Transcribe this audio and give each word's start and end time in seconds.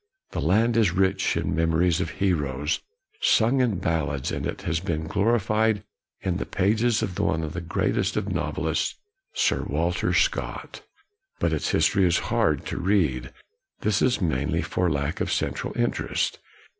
The 0.31 0.41
land 0.41 0.77
is 0.77 0.93
rich 0.93 1.37
in 1.37 1.55
memories 1.55 2.01
of 2.01 2.09
heroes, 2.17 2.79
sung 3.19 3.61
in 3.61 3.77
ballads; 3.77 4.31
and 4.31 4.47
it 4.47 4.63
has 4.63 4.79
been 4.79 5.05
glorified 5.05 5.83
in 6.21 6.37
the 6.37 6.45
pages 6.47 7.03
of 7.03 7.19
one 7.19 7.43
of 7.43 7.53
the 7.53 7.61
great 7.61 7.95
est 7.95 8.17
of 8.17 8.27
novelists, 8.33 8.95
Sir 9.35 9.61
Walter 9.61 10.11
Scott. 10.11 10.81
But 11.37 11.53
its 11.53 11.69
history 11.69 12.05
is 12.07 12.17
hard 12.33 12.65
to 12.65 12.77
read. 12.77 13.31
This 13.81 14.01
is 14.01 14.19
mainly 14.19 14.63
for 14.63 14.89
lack 14.89 15.21
of 15.21 15.31
central 15.31 15.71
interest. 15.77 16.39